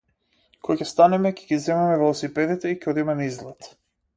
[0.67, 3.71] Кога ќе станеме ќе ги земеме велосипедите и ќе одиме на излет.